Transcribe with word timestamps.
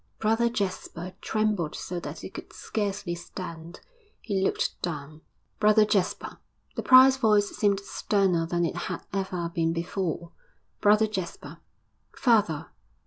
Brother 0.17 0.49
Jasper 0.49 1.13
trembled 1.21 1.75
so 1.75 1.99
that 1.99 2.21
he 2.21 2.31
could 2.31 2.51
scarcely 2.53 3.13
stand; 3.13 3.81
he 4.19 4.41
looked 4.43 4.81
down. 4.81 5.21
'Brother 5.59 5.85
Jasper!' 5.85 6.39
The 6.75 6.81
prior's 6.81 7.17
voice 7.17 7.49
seemed 7.55 7.81
sterner 7.81 8.47
than 8.47 8.65
it 8.65 8.75
had 8.89 9.03
ever 9.13 9.49
been 9.53 9.73
before. 9.73 10.31
'Brother 10.79 11.05
Jasper!' 11.05 11.59
'Father!' 12.15 12.71